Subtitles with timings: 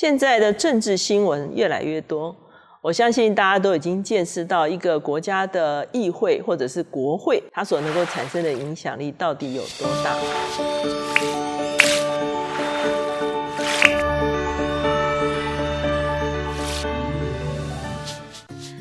[0.00, 2.34] 现在的政治新闻越来越多，
[2.80, 10.16] 我相信大家都已经见识到一个国家的议会或者是国会，它所能够产生的影响力到底有多大。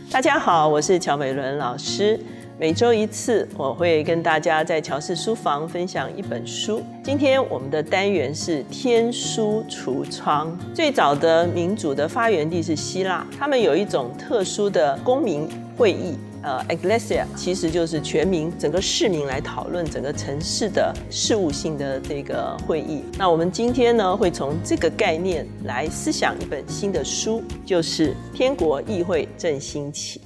[0.09, 2.17] 大家好，我是乔美伦老师。
[2.59, 6.83] 每周一次，我会跟大家在乔氏书房分享一本书。
[7.01, 10.59] 今天我们的单元是天书橱窗。
[10.75, 23.05] 最早的民主的发源地是希腊，他们有一种特殊的公民会议，呃 e g l e s i a 其实就是全民整个市民来讨论整个城市的事务性的这个会议。
[23.17, 30.19] 那我们今天呢，会从这个概念来思想一本新的书，就是《天国议会正兴起》。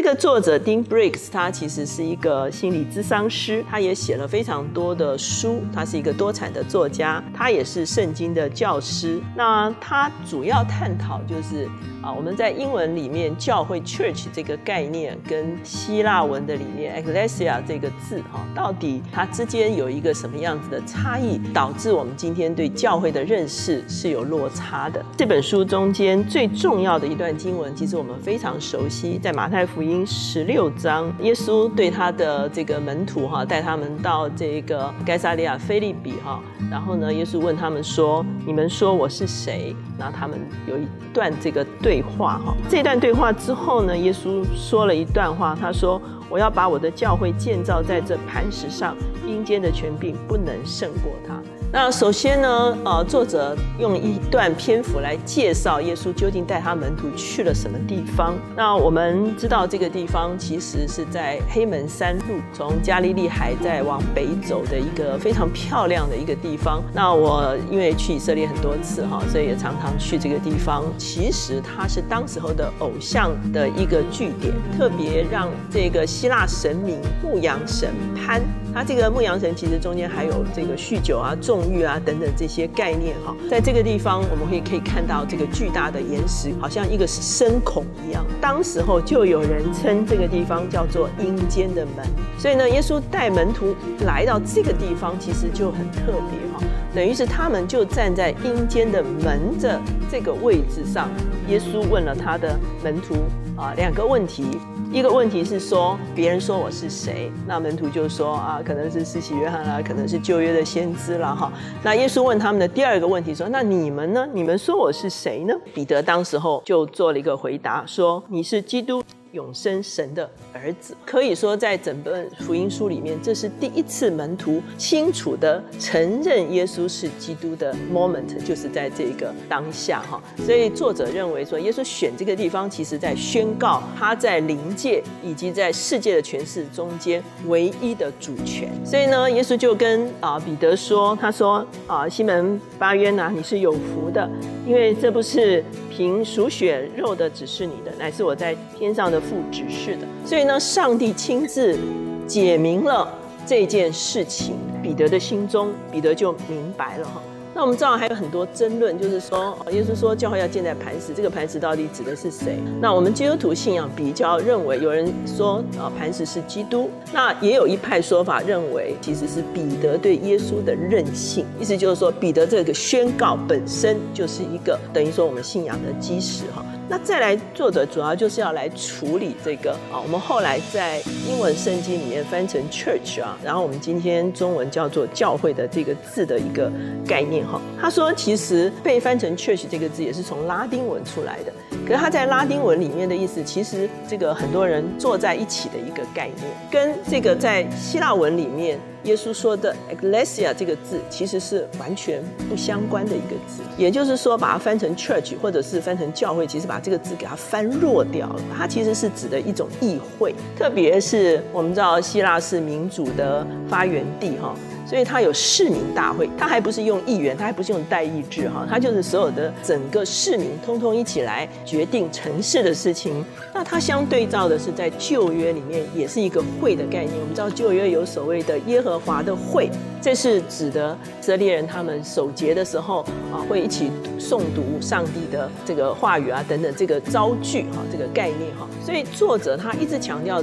[0.00, 9.20] 这个作者 Dean Briggs，他其实是一个心理咨商师，他也写了非常多的书，他是一个多产的作家，他也是圣经的教师。
[9.34, 11.68] 那他主要探讨就是
[12.12, 25.04] 我们在英文里面教会 church 这个概念跟希腊文的里面 ecclesia 这个字哈，到底它之间有一个什么样子的差异，导致我们今天对教会的认识是有落差的。
[25.16, 30.06] 这本书中间最重要的一段经文，其实我们非常熟悉，在马太福音。
[30.06, 36.40] 十六章，耶稣对他的这个门徒哈，带他们到这个该萨利亚菲利比哈，
[36.70, 48.96] 然后呢，耶稣问他们说：“你们说我是谁？”然后他们有一段这个对话哈，这段对话之后呢，耶稣说了一段话，他说：“我要把我的教会建造在这磐石上，
[49.26, 51.34] 阴间的权柄不能胜过他。”
[51.70, 58.34] 那首先呢，呃，作者用一段篇幅来介绍耶稣究竟带他门徒去了什么地方。
[58.56, 66.82] 那我们知道这个地方其实是在黑门山路，从加利利海再往北走的一个非常漂亮的一个地方。
[66.94, 70.82] 那我因为去以色列很多次哈，所以也常常去这个地方。
[70.96, 78.40] 其实它是当时候的偶像的一个据点，特别让这个希腊神明牧羊神潘。
[78.74, 88.24] 它这个牧羊神其实中间还有这个酗酒啊、纵欲啊等等这些概念哈，在这个地方我们会可以看到这个巨大的岩石，好像一个深孔一样。
[88.40, 92.06] 当时候就有人称这个地方叫做阴间的门，
[92.38, 93.74] 所以呢，耶稣带门徒
[94.06, 96.62] 来到这个地方，其实就很特别哈，
[96.94, 99.80] 等于是他们就站在阴间的门的
[100.10, 101.08] 这个位置上。
[101.48, 103.14] 耶稣问了他的门徒
[103.56, 104.58] 啊两个问题。
[104.90, 107.30] 一个问题是说，别人说我是谁？
[107.46, 111.52] 那门徒就说啊，可能是施洗约翰啦，可能是旧约的先知啦，哈。
[111.82, 114.26] 那耶稣问他们的第二个问题说，那你们呢？
[114.32, 115.54] 你们说我是谁呢？
[115.74, 119.02] 彼得当时候就做了一个回答，说你是基督。
[119.38, 130.20] 永生神的儿子，可以说在整本福音书里面，这是第一次门徒清楚的承认耶稣是基督的 moment，就是在这个当下哈。
[130.44, 138.68] 所以作者认为说，耶稣选这个地方，其实在宣告他在灵界以及在世界的权势中间唯一的主权。
[138.84, 144.28] 所以呢，耶稣就跟啊彼得说，他说啊西门巴约呐，你是有福的，
[144.66, 145.64] 因为这不是。
[145.98, 150.06] 凭属血肉的指示你的，乃是我在天上的父指示的。
[150.24, 151.76] 所以呢，上帝亲自
[152.24, 153.12] 解明了
[153.44, 157.20] 这件事情，彼得的心中，彼得就明白了哈。
[157.58, 162.56] 那我们知道还有很多争论，就是说，耶稣说教会要建在磐石，这个磐石到底指的是谁？
[162.80, 176.64] 那我们基督徒信仰比较认为，有人说啊，磐石是基督，那也有一派说法认为，其实是彼得对耶稣的任性，意思就是说，彼得这个宣告本身就是一个等于说我们信仰的基石哈。
[176.90, 186.72] 那再来，作者主要就是要来处理这个啊，我们后来在英文圣经里面翻成 church 啊，然后我们今天中文叫做教会的这个字的一个
[187.06, 187.60] 概念哈。
[187.78, 191.52] 他说，其实被翻成 church 这个字也是从拉丁文出来的，
[191.86, 198.80] 可是他在拉丁文里面的意思，其实这个很多人坐在一起的一个概念，跟这个在希腊文里面。
[199.04, 208.40] 耶稣说的 “ecclesia” 这个字其实是完全不相关的一个字，也就是说，把它翻成 “church” 或者是翻成教会，其实把这个字给它翻弱掉了。
[208.56, 214.54] 它其实是指的一种议会，特别是我们知道希腊是民主的发源地，哈。
[214.88, 223.22] 所以它有市民大会，它还不是用议员，它还不是用代议制哈，它就是所有的整个市民通通一起来决定城市的事情。
[223.52, 227.12] 那它相对照的是在旧约里面也是一个会的概念。
[227.20, 229.68] 我们知道旧约有所谓的耶和华的会，
[230.00, 238.66] 这是指的以色列人他们守节的时候啊，会一起诵读上帝的这个话语啊等等这个招句哈，这个概念哈。
[238.82, 240.42] 所以作者他一直强调。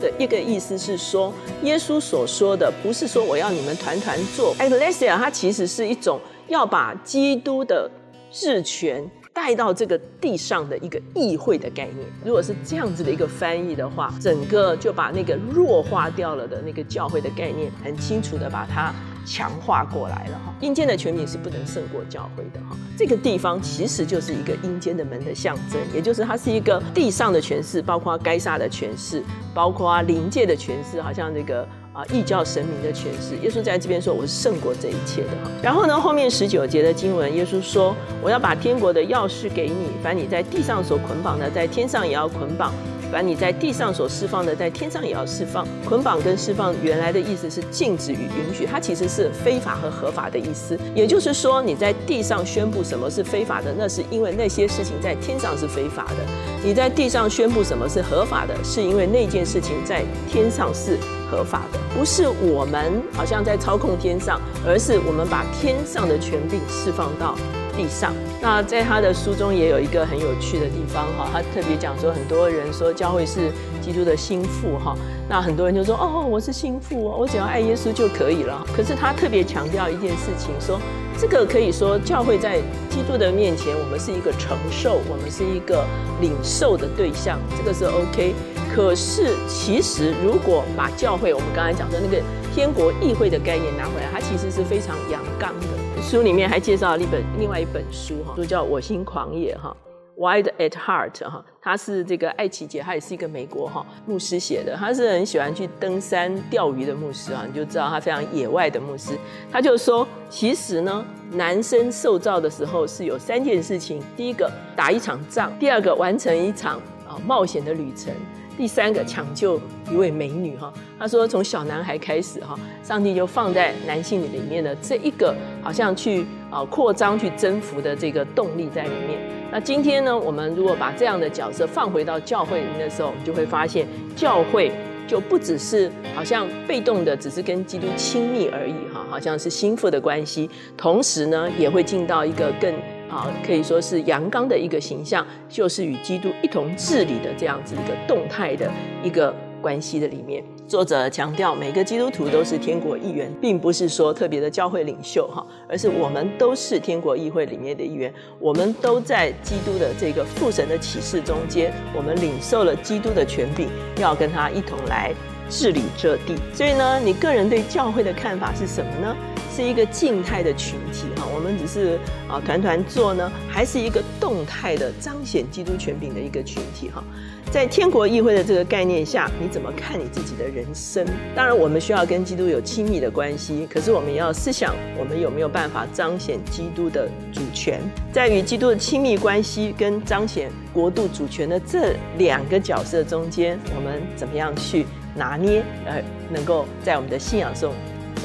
[0.00, 1.32] 的一个意思是说，
[1.62, 7.90] 耶稣所说的不是说我要你们团团做，ecclesia 它其实是一种要把基督的
[8.30, 12.06] 治权带到这个地上的一个议会的概念。
[12.24, 18.94] 如果是这样子的一个翻译的话，整个就把那个弱化掉了的那个教会的概念，很清楚的把它
[19.26, 20.54] 强化过来了哈。
[20.60, 22.76] 阴间的权柄是不能胜过教会的哈。
[22.96, 31.66] 这个地方其实就是一个阴间的门的象征，也就是它是一个地上的权势，包括该撒的权势，包括灵界的权势，好像这个。
[31.96, 35.50] 啊，异教神明的诠释，耶稣在这边说我是胜过这一切的哈。
[35.62, 42.70] 然后呢，后面十九节的经文，耶稣说我要把天国的钥匙给你，凡你在地上所捆绑的，在天上也要捆绑。
[43.12, 45.66] 把你在地上所释放的，在天上也要释放。
[45.88, 50.78] 捆绑跟释放原来的意思是禁止与允许，它其实是非法和合法的意思。
[50.94, 56.16] 也就是说，你在地上宣布什么是非法的，那是因为那些事情在天上是非法的；
[56.64, 60.98] 你在地上宣布什么是合法的，是因为那件事情在天上是
[61.30, 61.78] 合法的。
[61.96, 67.36] 不是我们好像在操控天上，而是我们把天上的权柄释放到。
[67.76, 73.50] 地上，那在他的书中也有一个很有趣的地方哈，他特别讲说，很多人说教会是
[73.80, 74.96] 基督的心腹哈，
[75.28, 78.66] 那很多人就说哦，我是心腹哦，我只要爱耶稣就可以了。
[78.74, 80.80] 可是他特别强调一件事情，说
[81.18, 82.58] 这个可以说教会在
[82.88, 85.84] 基督的面前，我们是一个承受，我们是一个
[86.20, 88.34] 领受的对象，这个是 OK。
[88.74, 92.22] 可是其实如果把教会我们刚才讲的那个
[92.54, 95.68] 天国议会的概念拿回来，它其实是非常阳刚的。
[96.08, 99.76] 书里面还介绍了一本另外一本书哈，书叫《我心狂野》哈
[100.16, 109.18] ，Wild at Heart 哈，他是这个艾奇杰，他也是一个美国哈牧师写的，他是很喜欢去登山钓鱼的牧师啊，你就知道他非常野外的牧师。
[109.50, 116.76] 他就说，其实呢，男生受造的时候是有三件事情：第一个打一场仗，第二个完成一场
[117.08, 118.14] 啊冒险的旅程。
[118.56, 119.60] 第三个抢救
[119.90, 129.20] 一位美女哈，他说从小男孩开始哈，上帝就放在男性里面的这一个好像去啊扩张去征服的这个动力在里面。
[129.52, 133.86] 那今天呢，我们如果把这样的角色放回到教会里面的时候，我们就会发现
[134.16, 134.72] 教会
[135.06, 142.74] 就不只是好像被动的，只是跟基督亲密而已哈，好像是心腹的关系，同时呢也会进到一个更。
[143.08, 148.70] 啊，可以说是阳刚的一个形象，就是与基督一同治理的这样子一个动态的
[149.02, 150.42] 一个关系的里面。
[150.66, 163.68] 作者强调，每个基督徒都是天国议员，并不是说特别的教会领袖哈，而是我们都是天国议会里面的一员，我们都在基督的这个父神的启示中间，我们领受了基督的权柄，
[164.00, 165.14] 要跟他一同来
[165.48, 166.34] 治理这地。
[166.52, 169.16] 所以呢，你个人对教会的看法是什么呢？
[169.56, 171.98] 是一个静态的群体哈，我们只是
[172.28, 177.02] 啊团团做呢，还是一个动态的彰显基督权柄的一个群体哈？
[177.50, 181.06] 在天国议会的这个概念下，你怎么看你自己的人生？
[181.34, 187.80] 当然，我们需要跟基督有亲密的关系，可是我们也要思想，我们有没有办法彰显基督的主权？
[188.12, 197.72] 在与基督的亲密关系跟彰显国度主权的这两个角色中间，我们怎么样去拿捏，呃，能够在我们的信仰中？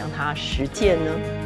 [0.01, 1.40] 让他实践呢？